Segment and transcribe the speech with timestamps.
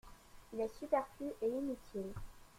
[0.51, 2.11] Il est superflu et inutile.